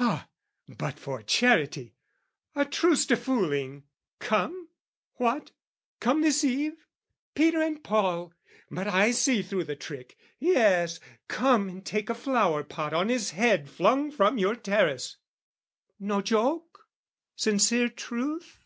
Ah, 0.00 0.28
but, 0.66 0.98
for 0.98 1.22
charity, 1.22 1.94
"A 2.56 2.64
truce 2.64 3.06
to 3.06 3.16
fooling! 3.16 3.84
Come? 4.18 4.68
What, 5.14 5.52
come 6.00 6.22
this 6.22 6.42
eve? 6.42 6.84
"Peter 7.36 7.62
and 7.62 7.80
Paul! 7.84 8.34
But 8.68 8.88
I 8.88 9.12
see 9.12 9.42
through 9.42 9.62
the 9.62 9.76
trick 9.76 10.18
"Yes, 10.40 10.98
come, 11.28 11.68
and 11.68 11.86
take 11.86 12.10
a 12.10 12.16
flower 12.16 12.64
pot 12.64 12.92
on 12.92 13.10
his 13.10 13.30
head 13.30 13.68
"Flung 13.70 14.10
from 14.10 14.38
your 14.38 14.56
terrace! 14.56 15.18
No 16.00 16.20
joke, 16.20 16.88
sincere 17.36 17.88
truth?" 17.90 18.64